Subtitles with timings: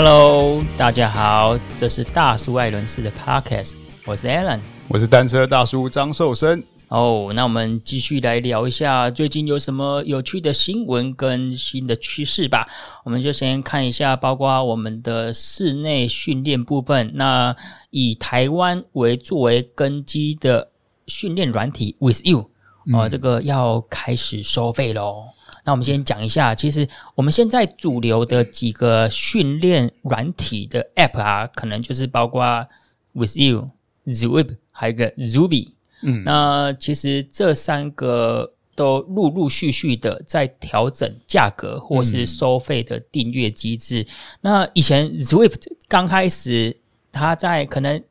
[0.00, 3.74] Hello，大家好，这是大叔艾伦斯的 Podcast，
[4.06, 6.62] 我是 Alan，我是单车大叔张寿生。
[6.86, 12.68] 哦，oh, 那我们继续来聊一下最近有什么有趣的新闻跟新的趋势吧。
[13.02, 17.10] 我们就先看一下，包括我们的室内训练部分。
[17.14, 17.56] 那
[17.90, 20.70] 以台湾为作为根基的
[21.08, 22.48] 训练软体 With You，
[22.94, 25.24] 哦，这个要开始收费喽。
[25.68, 32.66] 那我们先讲一下，其实我们现在主流的几个训练软体的 App 啊，可能就是包括
[33.12, 33.68] With You、
[34.06, 35.68] Zwift，还有一个 Zubi。
[36.00, 44.00] 嗯，那其实这三个都陆陆续续的在调整价格或是收费的订阅机制。
[44.00, 44.06] 嗯、
[44.40, 46.74] 那以前 Zwift 刚开始，
[47.12, 48.02] 它在可能。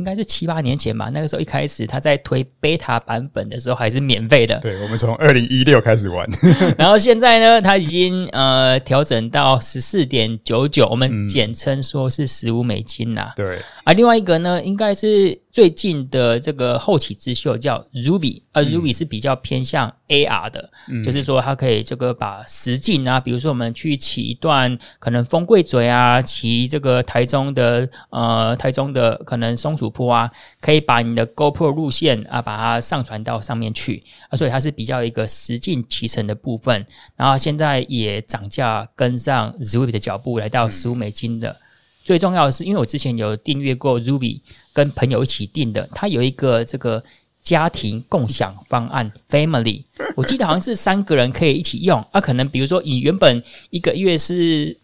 [0.00, 4.58] 应该是七八年前吧，那个时候一开始他在推 beta 版本的时候还是免费的。
[4.60, 6.26] 对，我们从二零一六开始玩，
[6.78, 13.32] 然后现在呢，他已经呃调整到十四点九九，我们简称说是十五美金呐。
[13.36, 15.38] 对，啊，另外一个呢，应该是。
[15.52, 41.54] 最近的这个后起之秀叫 Ruby，而，Ruby 是比较偏向 AR 的，嗯、就是说它可以这个把实境啊，比如说我们去骑一段可能风柜嘴啊，骑这个台中的呃台中的可能松鼠坡啊，可以把你的 GoPro 路线啊把它上传到上面去啊，所以它是比较一个实境骑乘的部分，然后现在也涨价跟上 Zuby 的脚步，来到十五美金的。
[42.02, 44.40] 最重要的是，因为我之前有订阅过 Zuby，
[44.72, 47.04] 跟朋友一起订的，它有一个这个
[47.42, 49.84] 家庭共享方案 Family，
[50.16, 52.04] 我记得好像是三个人可以一起用。
[52.10, 54.76] 啊，可能比如说你原本一个月是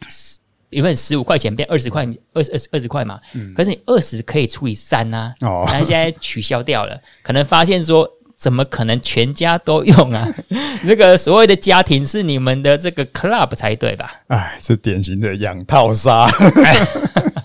[0.71, 8.11] 原本十五块钱变二十块，二十二十二十块嘛，嗯、可是你二十可以除以三啊，哦，但现在取消掉了，可能发现说。
[8.39, 10.29] 怎么可能全家都用啊？
[10.87, 14.13] 这个所谓的家庭是你们的这个 club 才对吧？
[14.29, 16.29] 哎，是典型的养套杀。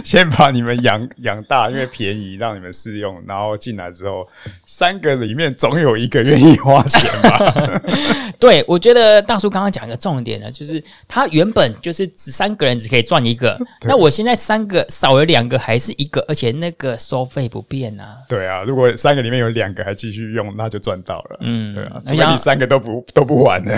[0.04, 4.26] 先把你们养养大，因为便宜，让你们试用，然后进来之后，
[4.66, 7.82] 三个里面总有一个愿意花钱吧？
[8.40, 18.16] 对，我觉得大叔刚刚讲一个重点呢，就是他原本就是只三个人只可以赚一个， 那我现在三个少了两个还是一个，而且那个收费不变啊。
[18.28, 21.38] 对啊，如果三个里面有两个还继续用，那就赚到了。
[21.40, 23.72] 嗯，对啊，除非你三个都不都不玩呢。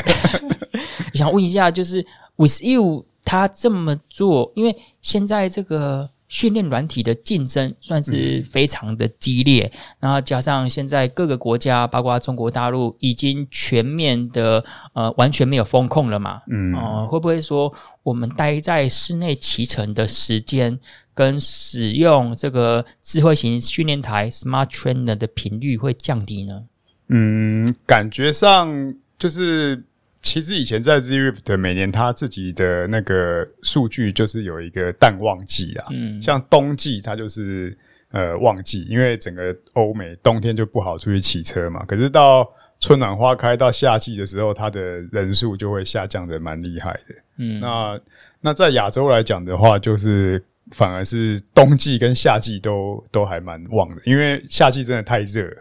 [1.12, 2.04] 我想问一下，就是
[2.36, 3.04] With You。
[3.24, 17.72] 他这么做，因为现在这个训练软体的竞争算是非常的激烈，嗯、然后加上现在各个国家，包括中国大陆，已经全面的呃完全没有风控了嘛，嗯、呃，会不会说
[18.02, 20.78] 我们待在室内骑乘的时间
[21.14, 26.64] 跟使用这个智慧型训练台 Smart Trainer 的频率会降低呢？
[27.08, 29.84] 嗯，感觉上就是。
[30.22, 37.76] 其实以前在 Zrift 每年他自己的那个数据就是有一个淡旺季啊，嗯，像冬季它就是
[38.12, 41.84] 呃旺季，因为整个欧美冬天就不好出去骑车嘛。
[41.86, 47.14] 可是到春暖花开到夏季的时候，它的人数就会下降的蛮厉害的。
[47.38, 48.00] 嗯，那
[48.40, 50.40] 那在亚洲来讲的话，就是
[50.70, 55.56] 反而是冬季跟夏季都都还蛮旺的，因为夏季真的太热了，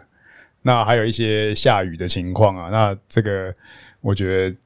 [0.62, 3.52] 那还有一些下雨的情况啊，那这个。
[4.02, 4.56] 我觉得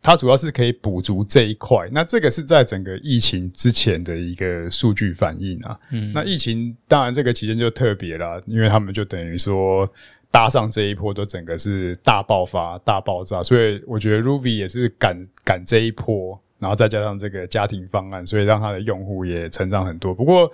[0.00, 1.88] 它主要是可以补足这一块。
[1.90, 5.78] 那这个是在整个疫情之前的一个数据反应啊。
[5.90, 9.90] 嗯，那疫情当然这个期间就特别啦，因为他们就等于说
[10.30, 20.14] 搭上这一波都整个是大爆发、大爆炸，所以我觉得 Ruby 也是赶赶这一波，然后再加上这个家庭方案，所以让它的用户也成长很多。
[20.14, 20.50] 不过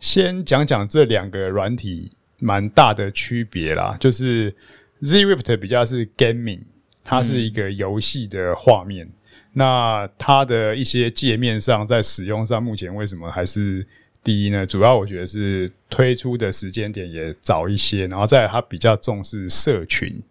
[0.00, 4.54] 先讲讲这两个软体蛮大的区别啦，就是
[5.02, 6.60] Z Rift 比较是 gaming。
[7.04, 9.06] 它是一个游戏的画面，
[9.52, 13.86] 那它的一些界面上，在使用上，目前为什么还是
[14.22, 14.64] 第一呢？
[14.64, 20.22] 主要我觉得是推出的时间点也早一些，然后再它比较重视社群、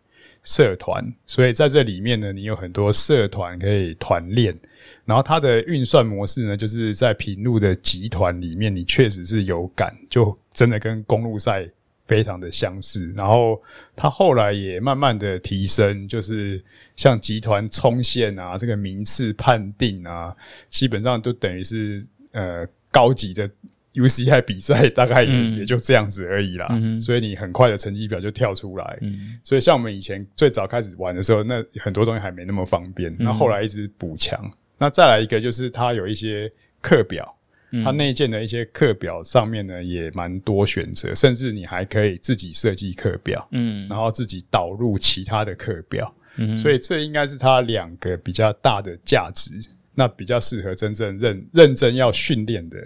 [0.41, 4.57] 社团，所以在这里面呢，你有很多社团可以团练，
[5.05, 11.69] 然后它的运算模式呢，就是在平路的集团里面，你确实是有感，就真的跟公路赛。
[12.05, 13.61] 非常的相似，然后
[13.95, 16.61] 他后来也慢慢的提升，就是
[16.95, 20.35] 像集团冲线啊，这个名次判定啊，
[20.69, 23.49] 基本上都等于是呃高级的
[23.93, 26.67] UCI 比赛，大概也也就这样子而已啦。
[26.71, 28.97] 嗯、所以你很快的成绩表就跳出来。
[29.01, 34.51] 嗯、所以像我们以前最早开始玩的时候，那很多东西还没那么方便，那后来一直补强。
[34.77, 36.51] 那再来一个就是它有一些
[36.81, 37.37] 课表。
[37.83, 49.51] 它内建的一些课表上面呢，也蛮多选择，甚至你还可以自己设计课表，嗯，然后自己导入其他的课表，嗯，所以这应该是它两个比较大的价值。
[49.95, 52.83] 那比较适合真正认认真要训练的。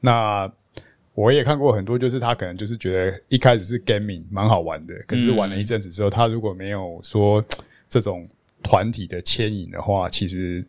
[0.00, 0.52] 那
[1.14, 7.40] 我也看过很多，就是他可能就是觉得一开始是 gaming 蛮好玩的，可是玩了一阵子之后，他如果没有说
[7.88, 8.28] 这种
[8.60, 10.64] 团体的牵引的话，其实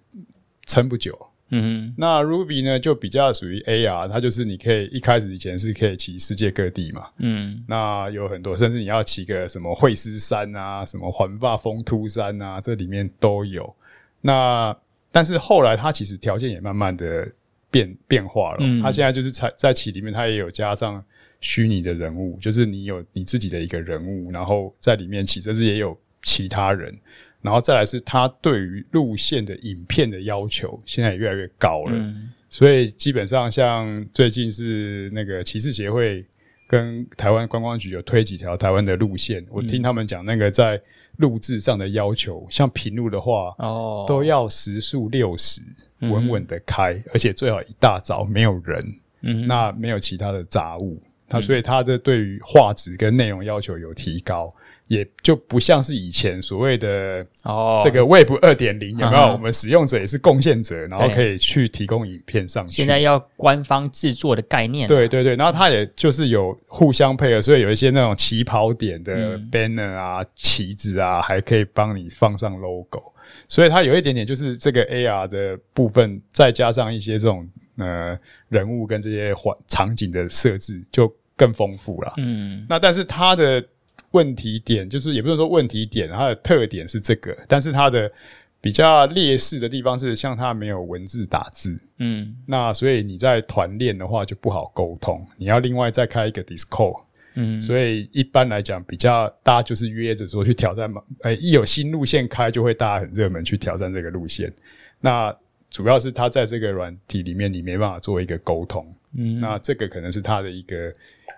[0.68, 1.18] 撑不久。
[1.52, 7.08] 嗯，那 Ruby 呢就比较属于 AR，它就是你可以一开始以前是可以骑世界各地嘛。
[7.18, 13.76] 嗯，那有很多，甚至你要骑个什么惠斯山啊，什么环法风突山啊，这里面都有。
[14.22, 14.76] 那
[15.12, 17.28] 但是后来它其实条件也慢慢的
[17.72, 18.58] 变变化了。
[18.60, 21.04] 嗯，它现在就是在在骑里面，它也有加上
[21.42, 26.96] 虚拟的人物，就是你有你自己的一个人物，然后在里面骑，甚至也有其他人。
[27.42, 31.94] 然后再来是他对于路线的影片的要求，现在也越来越高了。
[31.96, 36.26] 嗯、所以基本上像最近是那个骑士协会
[36.68, 40.80] 跟台湾观光局有推几条台湾的路线，我听他们讲那个在
[41.18, 45.62] 路制上的要求，像平路的话，哦，都要时速六十，
[46.00, 51.02] 稳稳的开，而且最好一大早没有人，嗯，那没有其他的杂物。
[51.28, 54.50] 他所以他的对于画质跟内容要求有提高，
[54.90, 59.34] 也就不像是以前所谓的哦这个 Web 二点零有没有？
[59.34, 62.74] 我们使用者也是贡献者，然后可以去提供影片上去。
[62.74, 73.14] 现在要官方制作的概念，对对对，然后它也就是有互相配合，所以有一些那种起跑点的 banner 啊、旗子啊，还可以帮你放上 logo，
[73.48, 77.48] 所以它有一点点就是这个 AR 的部分，再加上一些这种
[77.78, 78.20] 呃
[78.50, 81.16] 人物跟这些环场景的设置就。
[81.40, 83.64] 更丰富了，嗯，那但是它的
[84.12, 88.12] 问题点就是，也不是说问题点，它的特点是这个，但是它的
[88.60, 97.04] 比较劣势的地方是，像它没有文字打字，嗯，那所以你在团练的话就不好沟通，你要另外再开一个 Discord，
[97.36, 104.52] 嗯，所以一般来讲，比较大家就是约着说去挑战嘛，哎，一有新路线开，就会大家很热门去挑战这个路线，
[105.00, 105.36] 那
[105.70, 110.92] 主要是它在这个软体里面，你没办法做一个沟通，嗯，那这个可能是它的一个。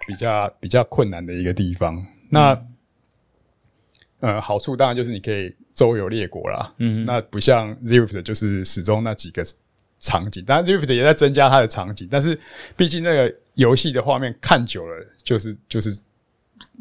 [0.07, 2.53] 比较比较困难的一个地方，那、
[4.21, 6.73] 嗯、呃好处当然就是你可以周游列国啦。
[6.77, 9.45] 嗯，那不像 Zwift 就是始终那几个
[9.99, 12.39] 场景，当然 Zwift 也在增加它的场景，但是
[12.75, 15.95] 毕竟那个游戏的画面看久了就是就是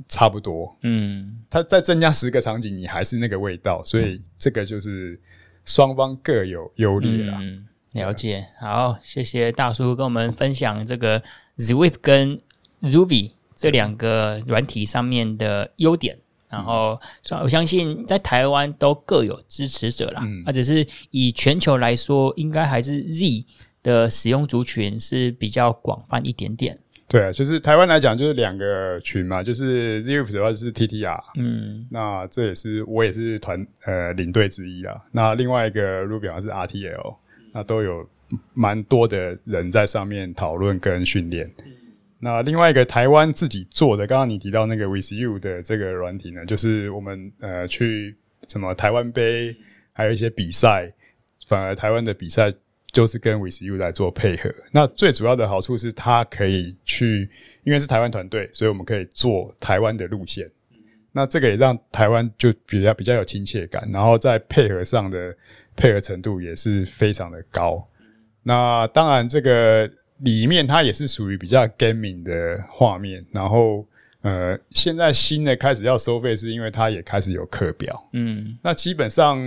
[0.09, 0.75] 差不多。
[0.83, 5.21] 嗯，它再增加十个场景，你还是那个味道，所以这个就是
[5.65, 7.39] 双方各有优劣啦。
[7.41, 8.47] 嗯，了解。
[8.61, 11.23] 好，谢谢大叔跟我们分享这个
[11.59, 12.41] Zwift 跟
[12.83, 16.17] Ruby 这两个软体上面的优点，
[16.49, 16.99] 然后
[17.43, 20.23] 我相信在台湾都各有支持者啦。
[20.25, 23.45] 嗯，或者是以全球来说，应该还是 Z
[23.83, 26.79] 的使用族群是比较广泛一点点。
[27.07, 34.95] 对啊，就是台湾来讲，就是两个群嘛，就是 Zwift 的话是 TTR，嗯，那这也是我也是团呃领队之一啊。
[35.13, 37.17] 那另外一个 Ruby 好像是 RTL，
[37.53, 38.09] 那都有
[38.55, 41.47] 蛮多的人在上面讨论跟训练。
[42.23, 48.15] 那另外一个台湾自己做的，刚刚你提到那个 With You 的这个软体呢，就是我们呃去
[48.47, 49.57] 什么台湾杯，
[49.95, 50.93] 还有一些比赛，
[51.47, 52.53] 反而台湾的比赛
[52.93, 54.53] 就是跟 With You 来做配合。
[54.71, 57.27] 那最主要的好处是它可以去，
[57.65, 60.51] 因为是台湾团队，所以我们可以做台湾的路线。
[61.13, 65.35] 那这个也让台湾就比较比较有亲切感，然后在配合上的
[65.75, 67.79] 配合程度也是非常的高。
[68.43, 69.91] 那当然这个。
[70.23, 73.87] 里面它也是属于比较 gaming 的画面，然后
[74.23, 78.09] 呃，现在新的开始要收费，是因为它也开始有课表。
[78.13, 79.39] 嗯，那基本上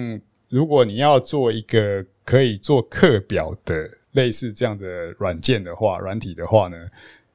[0.49, 6.77] 如果你要做一个可以做课表的类似这样的软件的话，软体的话呢，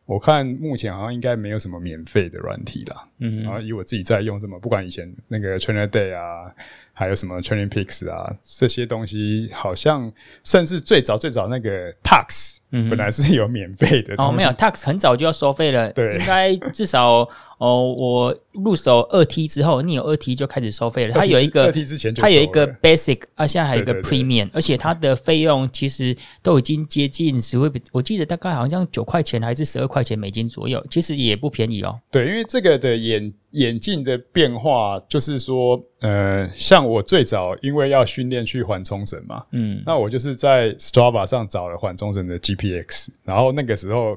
[0.07, 3.09] 我看目前好像应该没有什么免费的软体啦。
[3.19, 6.53] 嗯，然后以我自己在用什么，不管以前那个 TrainerDay 啊。
[6.99, 10.13] 还有什么 TrainingPeaks 啊，这些东西好像
[10.43, 14.17] 甚至最早最早那个 Tux，嗯，本来是有免费的。
[14.19, 17.29] 哦，没有 Tux 很早就要收费了，对，应该至少
[17.59, 21.15] 哦，我入手二 T 之后，你有二 T 就开始收费了。
[21.15, 31.97] 它有一个二 T 之前就它有一个 Basic，啊，现在还有一个 Premium，而且它的费用其实都已经接近十会，我记得大概好像九块钱还是十二块钱美金左右，其实也不便宜哦。
[32.11, 33.33] 对，因为这个的眼。
[33.53, 44.17] 眼镜的变化，就是说，呃，像我最早因为要训练去缓冲绳嘛，嗯，那我就是在 Strava 上找了缓冲绳的 GPX，然后那个时候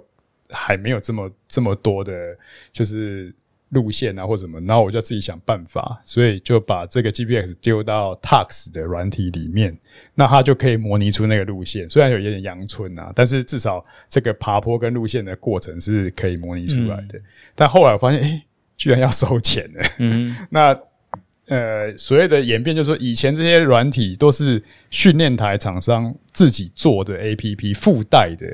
[0.49, 2.35] 还没有这么这么多的，
[2.73, 3.33] 就是
[3.69, 9.77] 路线啊或什么，然后我就自己想办法，所以就把这个 GPX 丢到 Tux 的软体里面，
[10.13, 17.17] 那它就可以模拟出那个路线，虽然有一点阳春啊，但是至少这个爬坡跟路线的过程是可以模拟出来的。
[17.17, 17.23] 嗯、
[17.55, 18.43] 但后来我发现，诶、欸
[18.81, 19.79] 居然要收钱呢？
[19.99, 20.75] 嗯， 那
[21.45, 28.47] 呃，所谓的演变，就是说以前这些软体都是训练台厂商自己做的 APP 附带的。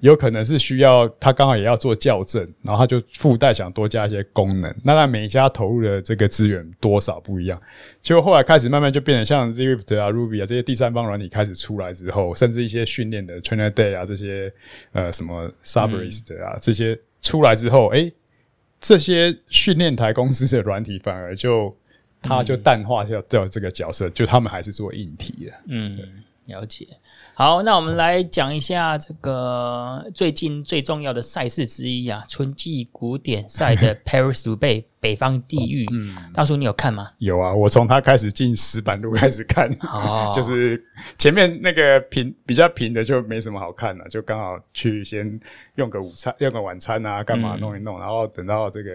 [0.00, 4.74] 有可能是需要他刚好也要做校正，然后他就附带想多加一些功能。
[4.82, 7.58] 那他每一家投入的这个资源多少不一样，
[8.02, 14.52] 结果后来开始慢慢就变成像 Zwift 啊、Ruby 啊这些第三方软体开始出来之后，甚至一些训练的 Trainer Day 啊这些
[14.92, 18.12] 呃什么 Subrist 啊、嗯、这些出来之后，诶、欸，
[18.84, 21.74] 这些训练台公司的软体反而就
[22.20, 25.52] 他就淡化掉掉这个角色，就他们还是做硬体的。
[25.68, 25.98] 嗯，
[26.44, 26.86] 了解。
[27.32, 35.86] 好，那我们来讲一下这个最近最重要的赛事之一啊，春季古典赛的 Paris-Roubaix 北方地狱。
[35.92, 37.10] 嗯，大叔你有看吗？
[37.18, 40.82] 有啊，我从他开始进石板路开始看，哦， 就是
[41.18, 45.38] 前面那个平比较平的就没什么好看了，就刚好去先
[45.74, 48.90] 用个午餐，用个晚餐啊，干嘛弄一弄，嗯，然后等到这个。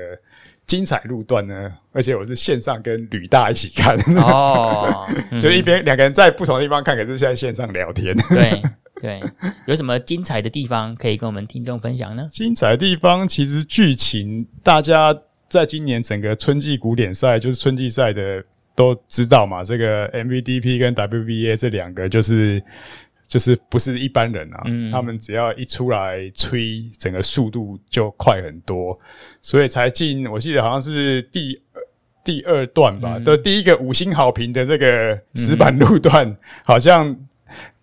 [0.69, 5.03] 精彩路段呢，而且我是线上跟吕大一起看哦，
[5.41, 8.15] 就一边两个人在不同的地方看，可是现在线上聊天。
[8.29, 8.61] 对
[9.01, 9.19] 对，
[9.65, 12.29] 有什么精彩的地方可以跟我们听众分享呢？
[12.31, 15.11] 精彩的地方其实剧情，大家
[15.50, 18.44] 在今年整个春季古典赛，就是春季赛的
[18.75, 22.62] 都知道嘛，这个 MVDP 跟 WBA 这两个就是。
[23.29, 29.00] 就是不是一般人啊，嗯，他们只要一出来吹，整个速度就快很多，
[29.39, 30.25] 所以才进。
[30.25, 31.62] 我记得好像是第
[32.24, 37.15] 第二段吧，的、嗯、第一个五星好评的这个石板路段，嗯、好像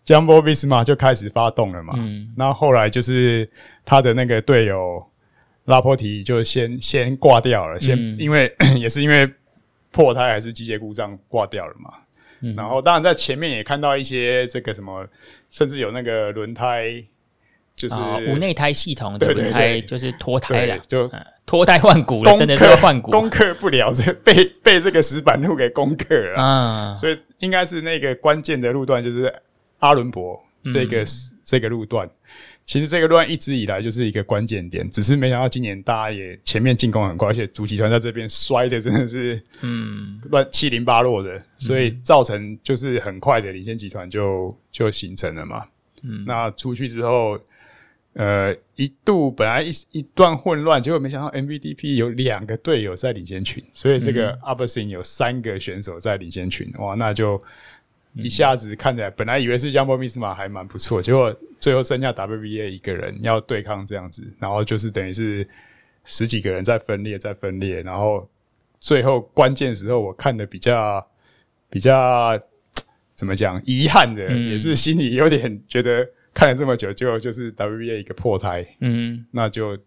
[0.04, 1.94] Jumbo Visma 就开始发动了嘛。
[1.96, 3.48] 嗯，那后来就是
[3.84, 5.00] 他的那个队友
[5.66, 9.30] 拉波提就先先挂掉了，先、嗯、因为 也是因为
[9.90, 11.90] 破胎还是机械故障挂掉了嘛。
[12.40, 15.06] 嗯、然后，当然在前面也看到一些这个什么，
[15.50, 17.02] 甚至有那个轮胎，
[17.74, 21.10] 就是、哦、无内胎系统的轮胎就是脱胎了，就
[21.46, 26.42] 脱胎换骨了，真的是换骨，攻克不了，这 被被这个石板路给攻克了。
[26.42, 26.94] 啊！
[26.94, 29.34] 所以应该是那个关键的路段，就是
[29.78, 30.38] 阿伦博
[30.70, 31.06] 这个、嗯、
[31.42, 32.08] 这个路段。
[32.64, 45.64] 其实这个段一直以来就是一个关键点，只是没想到今年大家也前面进攻很快，而且主集团在这边摔的真的是嗯乱七零八落的，所以造成就是很快的领先集团就就形成了嘛。
[46.02, 47.38] 嗯，那出去之后，
[48.14, 57.40] 呃，一度本来一一段混乱，结果没想到 MVDP 有两个队友在领先群，所以这个 Aberystwyth 有三个选手在领先群，哇，那就。
[58.16, 65.46] 一下子看起来，本来以为是 Jumbo Visma 还蛮不错，结果最后剩下 WBA 一个人要对抗这样子，然后就是等于是
[66.04, 68.28] 十几个人在分裂，在分裂，然后
[68.80, 71.06] 最后关键时候我看的比较
[71.68, 72.40] 比较
[73.12, 79.78] 怎么讲遗憾的，嗯，也是心里有点觉得看了这么久，就就是 WBA 一个破胎，嗯，那就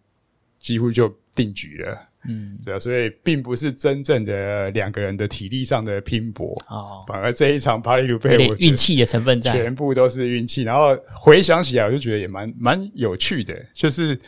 [0.57, 2.08] 几乎就定局了。
[2.27, 10.63] 嗯，对啊，所以并不是真正的两个人的体力上的拼搏哦，反而这一场巴黎鲁贝，我运气的成分在，全部都是运气。
[10.63, 14.19] 然后回想起来，我就觉得也蛮蛮有趣的，就是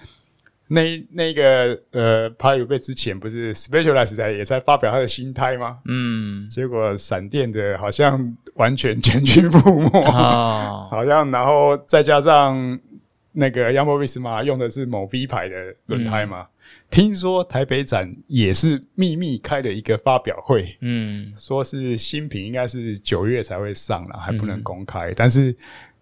[0.67, 5.79] 那那个呃，巴黎鲁贝之前不是 Specialized 在也在发表他的心态吗？
[5.85, 12.79] 嗯，结果闪电的好像完全 全军覆没，哦， 好像然后再加上
[13.33, 16.41] 那个 Jumbo Visma 用的是某 V 牌的轮胎嘛。
[16.41, 16.47] 嗯
[16.89, 25.13] 听说台北展也是秘密开了一个发表会，嗯，说是新品应该是九月才会上了，还不能公开，嗯。
[25.17, 25.53] 但是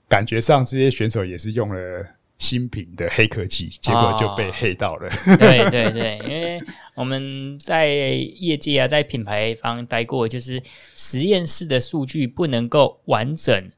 [0.08, 2.06] 感觉上这些选手也是用了
[2.38, 5.08] 新品的黑科技，结果就被黑到了。
[5.08, 6.62] 哦、对对对，因为
[6.94, 10.62] 我们在业界啊，在品牌方待过，就是
[10.96, 13.72] 实验室的数据不能够完整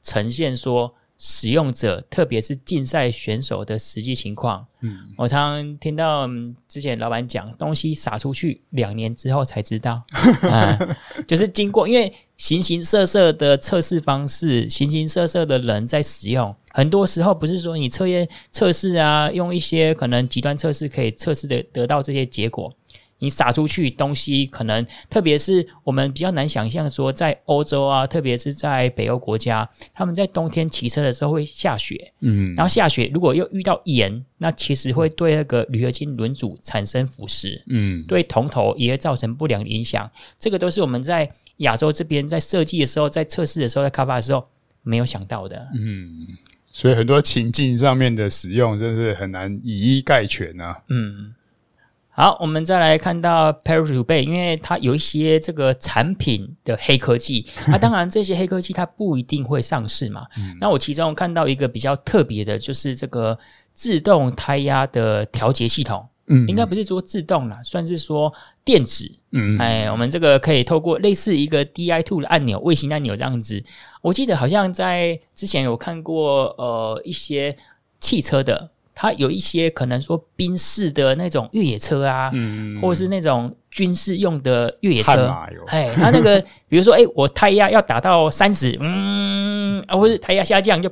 [0.00, 0.94] 呈现说。
[1.24, 6.28] 使用者，特别是竞赛选手的实际情况，嗯，我常常听到
[6.66, 10.02] 之前老板讲，东西撒出去两年之后才知道，
[10.50, 10.76] 啊，
[11.28, 22.74] 就是经过，因为形形色色的测试方式，形形色色的人在使用，很多时候不是说你测验测试啊，用一些可能极端测试可以测试的得到这些结果。
[23.22, 40.10] 你撒出去东西，可能特别是我们比较难想象，说在欧洲啊，特别是在北欧国家，他们在冬天骑车的时候会下雪，嗯，然后下雪如果又遇到盐，那其实会对那个铝合金轮组产生腐蚀，嗯，对铜头也会造成不良影响。
[40.36, 44.44] 这个都是我们在亚洲这边在设计的时候，在测试的时候，在开发的时候
[44.82, 46.26] 没有想到的，嗯，
[46.72, 51.32] 所以很多情境上面的使用，真是很难以一概全啊，嗯。
[52.14, 57.46] 好，我们再来看到 Paris-Roubaix，因为它有一些这个产品的黑科技。
[57.66, 60.26] 那、 啊、当然，这些黑科技它不一定会上市嘛。
[60.36, 63.38] 嗯、那我其中看到一个比较特别的，就是这个
[63.72, 66.06] 自动胎压的调节系统。
[66.26, 68.30] 嗯，应该不是说自动啦，算是说
[68.62, 69.10] 电子。
[69.30, 73.64] 嗯，哎，我们这个可以透过类似一个 Di Two 的按钮，卫星按钮这样子。
[74.02, 77.56] 我记得好像在之前有看过，呃，一些
[78.00, 78.70] 汽车的。
[78.94, 85.34] 它有一些可能说宾士的那种越野车啊，嗯，或者是那种军事用的越野车，
[85.68, 90.90] 哎，它那个 比如说，哎，我胎压要达到三十，嗯，啊，或是胎压下降就，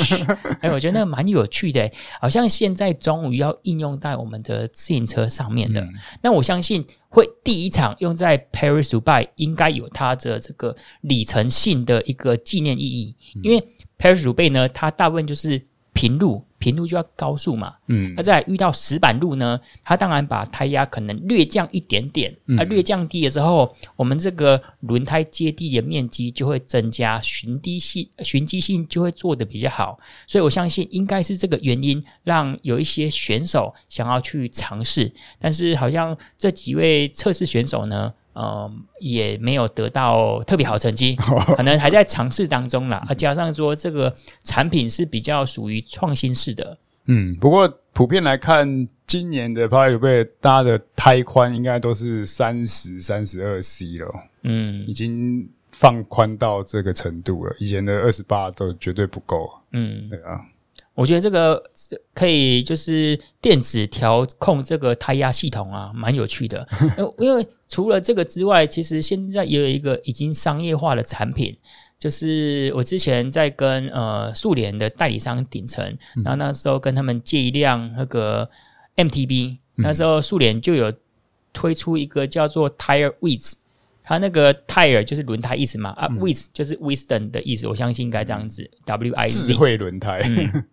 [0.60, 5.82] 哎，我觉得那个蛮有趣的，好像现在终于要应用在我们的自行车上面的。
[6.20, 13.66] 那我相信会第一场用在 Paris Dubai 应该有它的这个里程性的一个纪念意义，因为
[13.98, 16.44] Paris Dubai 呢，它大部分就是平路。
[16.60, 38.12] 平路就要高速嘛，嗯，那在遇到石板路呢，它当然把胎压可能略降一点点，啊，略降低的时候，我们这个轮胎接地的面积就会增加，循低性、循迹性就会做得比较好，所以我相信应该是这个原因，让有一些选手想要去尝试，但是好像这几位测试选手呢。
[38.32, 38.70] 呃，
[39.00, 41.16] 也没有得到特别好成绩，
[41.56, 43.04] 可能还在尝试当中啦。
[43.08, 46.78] 啊，加上说这个产品是比较属于创新式的。
[47.06, 54.06] 嗯，不过普遍来看，今年的 Paris Roubaix 搭的胎宽应该都是三十三十二 C 了。
[54.42, 57.56] 嗯，已经放宽到这个程度了。
[57.58, 59.50] 以前的二十八都绝对不够。
[59.72, 60.40] 嗯，对啊。
[61.00, 61.62] 我觉得这个
[62.12, 66.68] 可以就是电子调控这个胎压系统啊，蛮有趣的。
[67.16, 71.56] 因为除了这个之外，其实现在也有一个已经商业化的产品，
[71.98, 75.82] 就是我之前在跟呃速联的代理商顶层，
[76.22, 78.46] 然后那时候跟他们借一辆那个
[78.96, 80.92] MTB，那时候速联就有
[81.54, 83.54] 推出一个叫做 Tire Wiz，
[84.10, 90.20] 它那个 Tire 就是轮胎意思嘛，啊，wis 就是 Wisdom 的意思，我相信应该这样子，W I Z 智慧轮胎。
[90.24, 90.64] 嗯。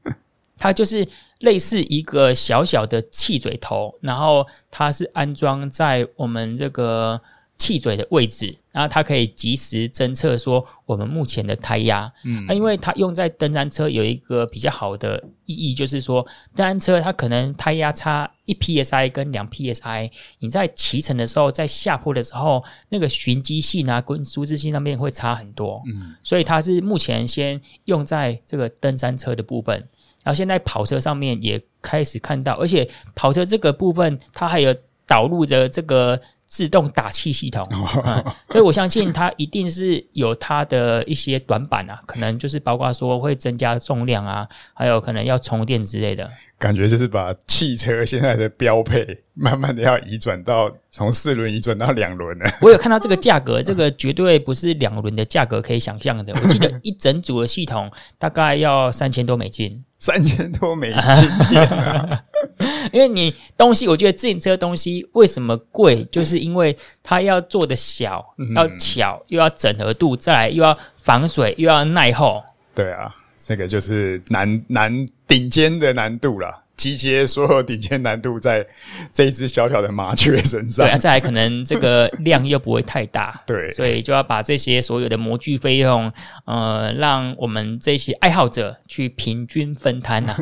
[0.57, 1.07] 它就是
[1.41, 7.21] 类似一个小小的气嘴头，然后它是安装在我们这个
[7.57, 12.11] 气嘴的位置，然后它可以及时侦测说我们目前的胎压。
[12.23, 25.81] 嗯，那因为它用在登山车有一个比较好的意义，就是说登山车它可能胎压差一 psi 跟两 psi，你在骑乘的时候，在下坡的时候，那个循迹性啊跟舒适性上面会差很多。
[25.87, 29.75] 嗯，所以它是目前先用在这个登山车的部分。
[30.23, 37.67] 然后现在跑车上面也开始看到，而且跑车这个部分它还有导入着这个自动打气系统，
[38.05, 46.27] 嗯，所以我相信它一定是有它的一些短板啊，可能就是包括说会增加重量啊，还有可能要充电之类的。
[46.57, 49.05] 感觉就是把汽车现在的标配，
[49.35, 52.49] 慢慢的要移转到从四轮移转到两轮了。
[52.63, 56.33] 我有看到这个价格，这个绝对不是两轮的价格可以想象的。
[56.41, 60.99] 我记得一整组的系统大概要三千多美金，三千多美金。
[62.91, 72.43] 因为你东西，我觉得自行车东西为什么贵， 就是因为它要做的小，要巧，又要整合度，再来又要防水，又要耐候。
[72.73, 73.13] 对啊。
[73.39, 78.65] 这个就是难难顶尖的难度了，集结所有顶尖难度在
[79.09, 80.85] 这一只小小的麻雀身上。
[80.85, 86.11] 对啊，再来可能这个量又不会太大， 对，所以就要把这些所有的模具费用，
[86.43, 90.37] 呃，让我们这些爱好者去平均分摊呐、啊。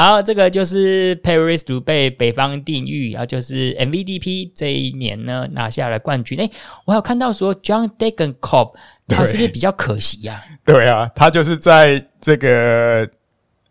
[0.00, 6.38] 好，这个就是 Paris Roubaix 北方定域，然后就是 MVDP 这一年呢拿下了冠军。
[6.38, 6.50] 诶，
[6.86, 8.74] 我有看到说 John Degenkolb
[9.06, 10.64] 他是不是比较可惜呀、啊？
[10.64, 13.06] 对啊，他就是在这个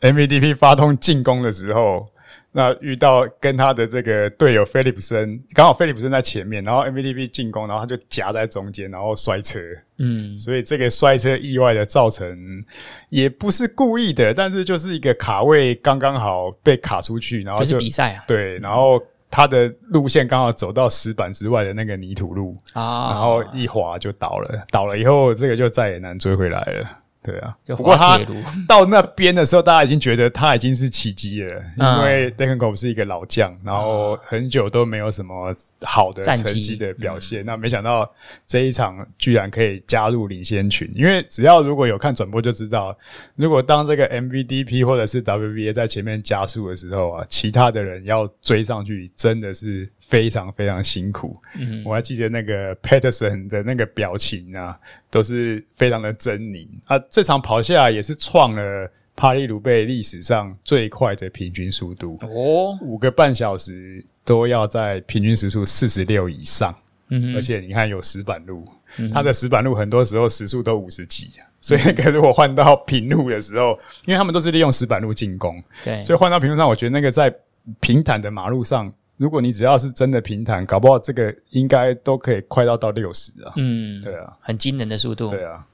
[0.02, 2.06] MVDP 发动进攻的时候。
[2.52, 9.60] 那遇到跟他的这个队友菲利普森，刚好菲利普森在前面，然后 MVDP 进攻，然后他就夹在中间，然后摔车。
[10.00, 12.66] 嗯，所以这个摔车意外的造成，
[13.10, 18.24] 也不是故意的，但是就是一个卡位刚刚好被卡出去，然后就，就是比赛啊。
[18.28, 26.90] 对，然后他的路线刚好走到石板之外的那个泥土路啊，然后一滑就倒了，倒了以后这个就再也难追回来了。
[27.22, 28.18] 对啊，不过他
[28.68, 37.46] 到那边的时候，大家已经觉得他已经是奇迹了，因为 Degenkolb 是一个老将，然后很久都没有什么好的成绩的表现。
[37.46, 38.10] 那没想到
[38.48, 42.98] 这一场居然可以加入领先群，因为只要如果有看转播就知道，
[43.36, 51.40] 如果当这个 MVDP 或者是 WBA 在前面加速的时候啊，其他的人要追上去真的是非常非常辛苦。
[51.56, 54.76] 嗯，我还记得那个 Peterson 的那个表情啊，
[55.12, 56.68] 都是非常的狰狞。
[56.88, 56.98] 啊。
[57.10, 62.18] 这场跑下来也是创了帕利鲁贝历史上最快的平均速度。
[62.22, 66.76] 哦，五个半小时都要在平均时速四十六以上，
[67.10, 68.66] 嗯，而且你看有石板路，
[69.14, 71.30] 它的石板路很多时候时速都五十几，
[71.62, 77.32] 所以那个如果换到平路的时候，因为他们都是利用石板路进攻，对，所以换到平路上，我觉得那个在
[77.80, 83.52] 平坦的马路上，如果你只要是真的平坦，搞不好这个应该都可以快到到六十啊。
[83.58, 85.30] 嗯，对啊，很惊人的速度。
[85.30, 85.66] 对啊。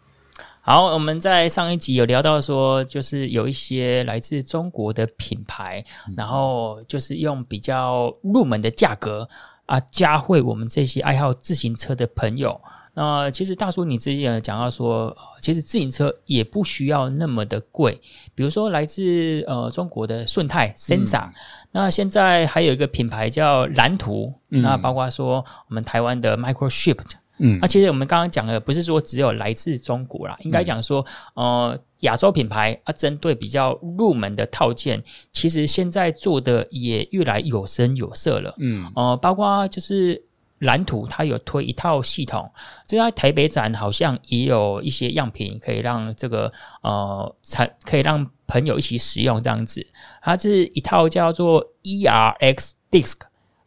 [0.64, 9.30] 好，我们在上一集有聊到说，就是有一些来自中国的品牌，嗯、然后就是用比较入门的价格
[9.68, 12.60] 啊，加惠我们这些爱好自行车的朋友。
[12.96, 18.02] 那其实大叔你之前有讲到说，其实自行车也不需要那么的贵，
[18.34, 21.34] 比如说来自呃中国的顺泰 Senza，、嗯、
[21.74, 26.98] 那现在还有一个品牌叫蓝图，嗯、那包括说我们台湾的 Microship。
[27.38, 35.04] 嗯，那、啊、其实我们刚刚讲的不是说只有来自中国啦，应该讲说，呃，亚洲品牌啊，针对比较入门的套件，
[35.34, 38.56] 其实现在做的也越来有声有色了。
[38.60, 40.24] 嗯，呃，包括就是
[40.66, 42.52] 蓝图，它有推一套系统，
[42.86, 46.52] 这在台北展好像也有一些样品可以让这个
[46.82, 49.86] 呃，产可以让朋友一起使用这样子。
[50.22, 53.16] 它是一套叫做 ERX Disk。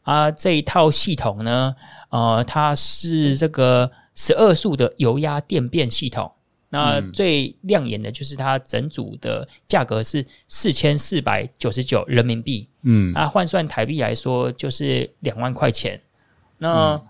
[0.03, 1.75] 啊，这一套系统呢，
[2.09, 6.33] 呃，它是这个十二速的油压电变系统。
[6.71, 12.67] 那最亮眼的就是它整组的价格是四千四百九十九人民币。
[12.85, 16.01] 嗯，那换算台币来说就是两万块钱。
[16.59, 17.01] 那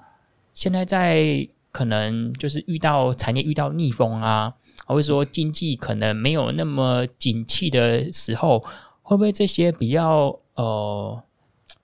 [0.55, 4.55] 现在在可能就是遇到产业遇到逆风啊，
[4.87, 8.65] 或者说经济可能没有那么景气的时候，
[9.03, 11.23] 会不会这些比较呃？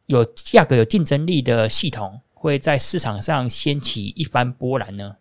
[0.06, 5.16] 有价格有竞争力的系统会在市场上掀起一番波澜呢？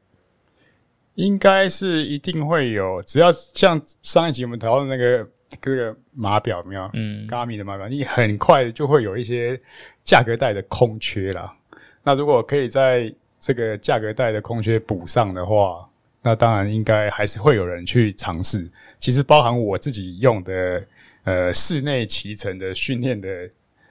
[1.16, 5.26] 应该是一定会有，只要像上一集我们讨论那个
[5.62, 6.90] 这个码表有没有？
[6.92, 9.58] 嗯，Garmin 的码表，你很快就会有一些
[10.04, 11.56] 价格带的空缺啦。
[12.04, 15.88] 那如果可以在这个价格带的空缺补上的话，
[16.22, 18.70] 那当然应该还是会有人去尝试。
[19.00, 20.84] 其实包含我自己用的
[21.24, 23.28] 呃室内骑乘的训练的。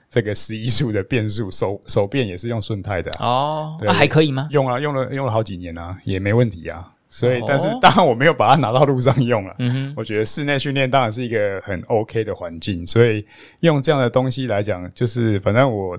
[0.09, 4.47] 这个十一速的变速手手变也是用顺泰的哦，那还可以吗？
[4.51, 6.87] 用了用了用了好几年啊，也没问题啊。
[7.09, 9.55] 所以，但是当然我没有把它拿到路上用了。
[9.57, 13.25] 嗯哼，我觉得室内训练当然是一个很 OK 的环境，所以
[13.61, 15.97] 用这样的东西来讲，就是反正我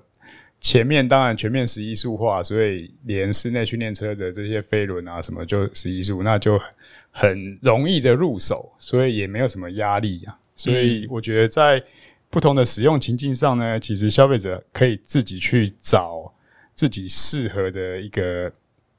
[0.64, 6.59] 前面当然全面十一速化，所以连室内训练车的这些飞轮啊什么就十一速，那就
[7.11, 10.38] 很容易的入手，所以也没有什么压力啊。
[10.57, 11.81] 所以我觉得在。
[12.31, 16.35] 不同的使用情境上呢，其实消费者可以自己去找
[16.74, 18.50] 自己适合的一个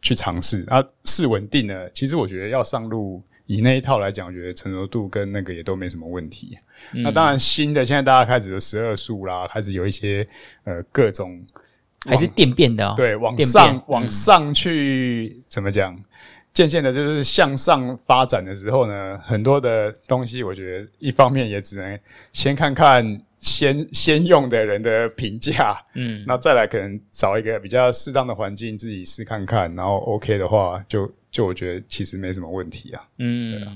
[0.02, 6.58] 去尝试啊，试稳定呢，其实我觉得要上路以那一套来讲，我觉得成熟度跟那个也都没什么问题。
[6.94, 10.28] 嗯、那当然新的现在大家开始有十二速啦，开始有一些
[10.64, 11.44] 呃各种
[12.06, 15.96] 还是电变的哦，对，往上往上去、嗯、怎么讲？
[16.56, 22.00] 渐渐的，就是向上发展的时候呢，很多的东西，我觉得一方面也只能
[22.32, 33.04] 先看看先 先用的人的评价，嗯，那再来可能找一个比较适当的环境自己试看看，然后 OK 的话就，就就我觉得其实没什么问题啊。
[33.18, 33.68] 嗯，啊、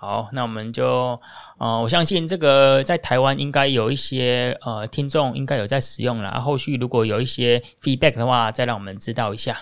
[0.00, 1.16] 好，那我们就
[1.58, 9.56] 呃，我相信这个在台湾应该有一些呃听众应该有在使用了，后续如果有一些 feedback 的话，再让我们知道一下。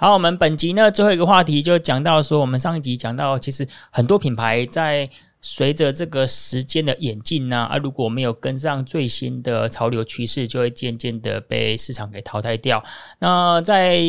[0.00, 12.80] 好，我们本集呢最后一个话题就讲到说，我们上一集讲到，其实很多品牌在随着这个时间的演进呢，啊，如果没有跟上最新的潮流趋势，就会渐渐的被市场给淘汰掉。
[13.18, 14.00] 那在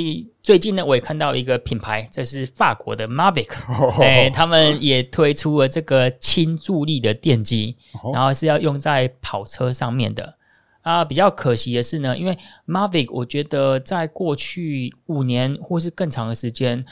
[0.43, 3.49] 最近呢，我也看到一个品牌，这是法国的 Mavic，
[3.99, 7.75] 哎，他们也推出了这个轻助力的电机，
[8.13, 10.36] 然后是要用在跑车上面的。
[10.82, 12.38] 啊，比较可惜的是呢，因为
[12.68, 16.86] Mavic，我觉得在过去五年或是更长的时间。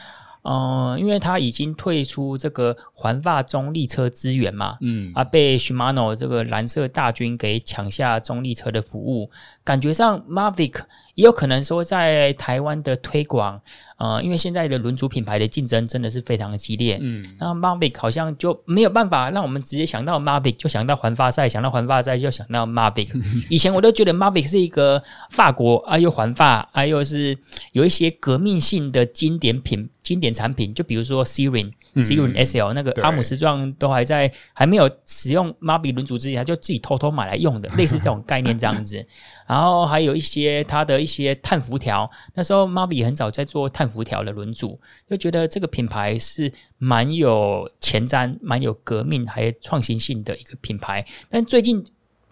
[0.50, 9.30] 嗯、呃，因为它已经退出这个环法中立车资源嘛，嗯，啊，被 Shimano 这个蓝色大军给抢下中立车的服务，
[9.68, 10.76] 感觉上 Mavic
[11.16, 13.60] 也有可能说在台湾的推广，
[13.98, 23.10] 呃，因为现在的轮组品牌的竞争真的是非常的激烈，嗯，那 Mavic 好像就没有办法让我们直接想到 Mavic 就想到环发赛，想到环发赛就想到 Mavic。
[23.50, 27.38] 以前我都觉得 Mavic 是一个法国啊，又环发啊，又是
[27.74, 29.90] 有一些革命性的经典品。
[30.08, 39.06] 经典产品，就比如说 Siren、嗯、Siren SL 那个阿姆斯壮都还在还没有使用 Mavic 轮组之前，他就自己偷偷买来用的，类似这种概念这样子。
[39.58, 51.04] 然后还有一些它的一些碳辐条，那时候 m a v i 很早在做碳辐条的轮组，就觉得这个品牌是蛮有前瞻、蛮有革命还有创新性的一个品牌。
[51.28, 51.84] 但最近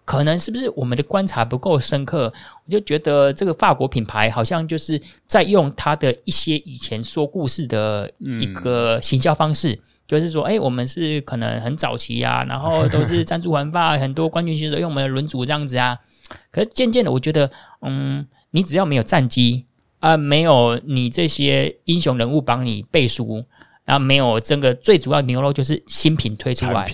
[0.06, 2.32] 可能是不是我们的观察不够深刻？
[2.64, 15.98] 我就觉得这个法国品牌好像就是在用它的一些以前说故事的一个行销方式，嗯、就是说，哎，我们是可能很早期啊， 然后都是赞助环法，很多冠军选手用我们的轮组这样子啊。
[16.50, 17.50] 可是渐渐的，我觉得，
[17.82, 19.66] 嗯，你只要没有战绩
[19.98, 23.44] 啊、呃，没有你这些英雄人物帮你背书。
[23.84, 26.90] 然后没有这个最主要牛肉就是新品推出来，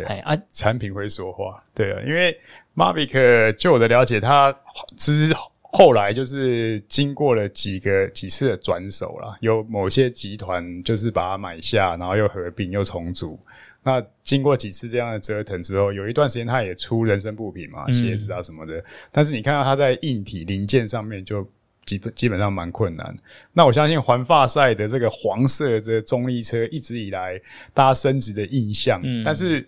[0.00, 2.36] 对，产品会说话，对啊，因为
[2.74, 4.54] Mavic 就我的了解，它
[4.96, 13.38] 之后来就是经过了几个几次的转手啦，有某些集团就是把它买下，然后又合并又重组。
[13.82, 21.46] 那经过几次这样的折腾之后，有一段时间它也出人身部品嘛，鞋子啊什么的，嗯、但是你看到它在硬体零件上面就。
[21.84, 23.14] 基本基本上蛮困难。
[23.52, 27.40] 那我相信环法赛的这个黄色的中立车一直以来
[27.74, 29.66] 大家升值的印象，嗯，但是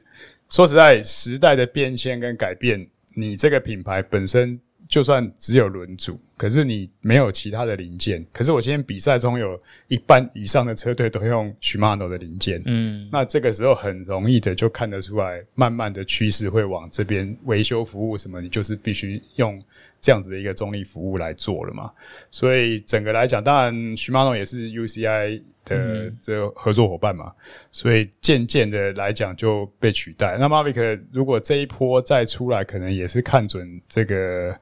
[0.48, 4.60] 说实在，时代的变迁跟改变，你这个品牌本身。
[4.86, 8.24] 就算只有轮组，可是你没有其他的零件。
[8.32, 19.60] 可是我今天比赛中有一半以上的车队都用 Shimano 的零件，嗯，那这个时候很容易的就看得出来，慢慢的趋势会往这边维修服务什么，你就是必须用
[20.00, 21.90] 这样子的一个中立服务来做了嘛。
[22.30, 27.32] 所以整个来讲，当然 Shimano 也是 UCI 的这个合作伙伴嘛，
[27.72, 30.36] 所以渐渐的来讲就被取代。
[30.38, 34.54] 那 Mavic 如果这一波再出来，可能也是看准这个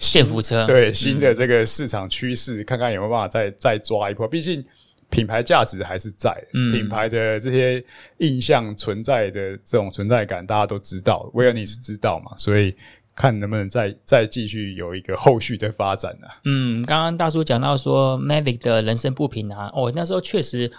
[0.00, 4.26] 电辅车对新的这个市场趋势，嗯、看看有没有办法再再抓一波。
[4.26, 4.64] 毕竟
[5.10, 7.84] 品牌价值还是在，嗯、品牌的这些
[8.18, 12.74] 印象存在的这种存在感，大家都知道，威尔你是知道嘛，所以。
[13.12, 16.40] 看能不能再再继续有一个后续的发展呢、啊？
[16.44, 20.70] 嗯，刚刚大叔讲到说 Mavic 的人生不平啊，哦，那时候确实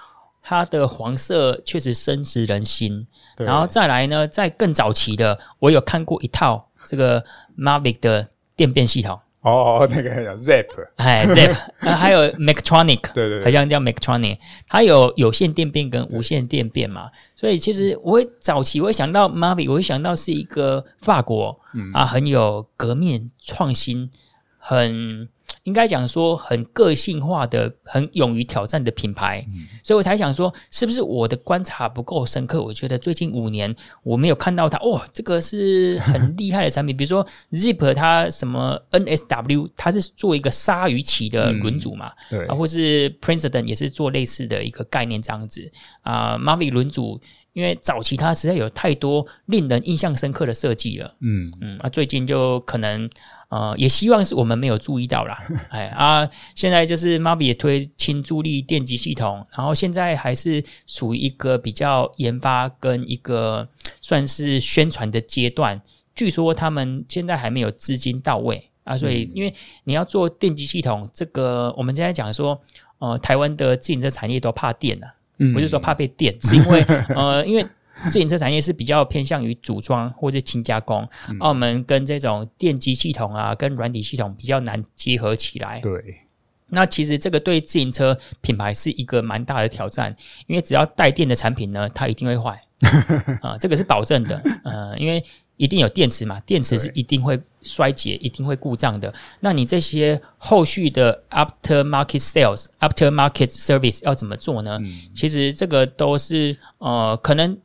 [0.42, 3.06] 它的黄色确实深植人心。
[3.38, 7.24] 然后再来呢，在更早期的，我有看过一套这个
[7.56, 9.20] Mavic 的电变系统。
[9.42, 11.56] 哦，那个叫 Zep，哎，Zep，
[11.96, 14.38] 还有 Mechatronic，对，对对，好像叫 Mechatronic，
[14.68, 24.12] 它有有线电变跟无线电变嘛，所以其实我会早期我会想到 Mavic，我会想到是一个法国，嗯啊，很有革命创新，
[24.60, 25.28] 很。
[25.64, 32.62] 应该讲说很个性化的、很勇于挑战的品牌，嗯、所以我才想说，是不是我的观察不够深刻？
[32.62, 36.96] 我觉得最近五年我没有看到它，哦，这个是很厉害的产品。
[36.98, 46.38] 比如说 Zip，它什么 NSW，它是做一个鲨鱼鳍的轮组嘛，嗯、对，啊，或是 Princeton 也是做类似的一个概念这样子啊。
[46.38, 47.20] Mavic 轮组，
[47.54, 53.10] 因为早期它实在有太多令人印象深刻的设计了，嗯嗯，啊，最近就可能。
[53.50, 55.38] 呃，也希望是我们没有注意到啦。
[55.72, 63.68] 哎啊，现在就是 Mavic 也推轻助力电机系统，然后现在还是属于一个比较研发跟一个
[64.00, 65.82] 算是宣传的阶段。
[66.16, 72.58] 据说他们现在还没有资金到位啊，所以因为你要做电机系统，这个我们现在讲说，
[73.00, 75.14] 呃，台湾的自行车产业都怕电啊，
[75.54, 76.82] 不是说怕被电，是因为
[77.16, 77.66] 呃，因为。
[78.06, 85.80] 自行车产业是比较偏向于组装或者轻加工，澳门、嗯、跟这种电机系统啊，跟软体系统比较难结合起来。
[85.82, 86.22] 对，
[86.70, 90.16] 那其实这个对自行车品牌是一个蛮大的挑战，
[90.48, 92.60] 因为只要带电的产品呢，它一定会坏
[93.44, 94.42] 啊，这个是保证的。
[94.64, 95.24] 呃，因为
[95.62, 99.14] 一定有电池嘛，电池是一定会衰竭、一定会故障的。
[99.42, 104.80] 那你这些后续的 after market sales、after market service 要怎么做呢？
[104.82, 107.58] 嗯、其实这个都是呃，可能。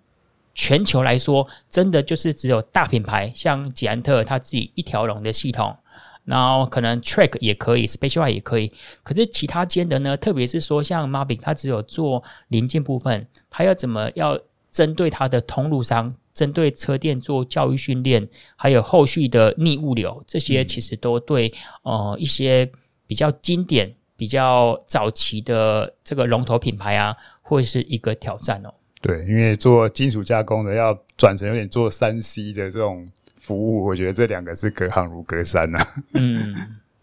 [0.59, 5.77] 全球来说，真的就是只有大品牌，像捷安特它自己一条龙的系统，
[6.25, 8.73] 然后可能 Track 也可以，Specialized 也可以。
[9.03, 14.41] 可是其他间的呢，特别是说像 Mavic，它只有做零件部分，它要怎么要
[14.77, 21.51] 针对它的通路商，针对车店做教育训练，还有后续的逆物流，这些其实都对
[21.83, 22.71] 呃一些
[23.07, 28.75] 比较经典、比较早期的这个龙头品牌啊，会是一个挑战哦。
[29.01, 33.09] 对，因为做金属加工的要转成有点做三 C 的这种
[33.39, 35.95] 服务，我觉得这两个是隔行如隔山呐、啊。
[36.12, 36.55] 嗯，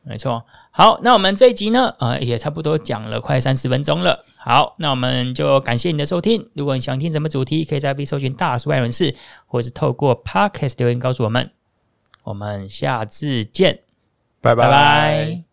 [0.04, 0.44] 没错。
[0.72, 4.26] 好，那我们这一集呢，呃，也差不多讲了快三十分钟了。
[4.38, 6.50] 好，那我们就感谢你的收听。
[6.54, 11.52] 如果你想听什么主题，可以在 FB 搜寻大叔爱人士，或是透过 Podcast 留言告诉我们。
[12.24, 13.80] 我们下次见，
[14.42, 14.66] 拜拜。
[14.66, 15.53] 拜拜。